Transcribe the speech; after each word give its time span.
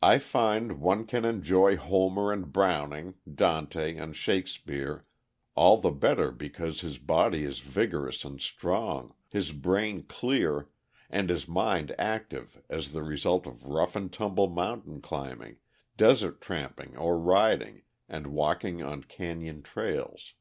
I 0.00 0.16
find 0.16 0.80
one 0.80 1.04
can 1.04 1.26
enjoy 1.26 1.76
Homer, 1.76 2.32
and 2.32 2.50
Browning, 2.50 3.16
Dante, 3.30 3.94
and 3.94 4.16
Shakspere, 4.16 5.04
all 5.54 5.76
the 5.76 5.90
better 5.90 6.32
because 6.32 6.80
his 6.80 6.96
body 6.96 7.44
is 7.44 7.58
vigorous 7.58 8.24
and 8.24 8.40
strong, 8.40 9.12
his 9.28 9.52
brain 9.52 10.04
clear, 10.04 10.70
and 11.10 11.28
his 11.28 11.46
mind 11.46 11.94
active 11.98 12.62
as 12.70 12.92
the 12.92 13.02
result 13.02 13.46
of 13.46 13.66
rough 13.66 13.94
and 13.94 14.10
tumble 14.10 14.48
mountain 14.48 15.02
climbing, 15.02 15.58
desert 15.98 16.40
tramping 16.40 16.96
or 16.96 17.18
riding, 17.18 17.82
and 18.08 18.28
walking 18.28 18.82
on 18.82 19.02
canyon 19.04 19.60
trails. 19.62 20.32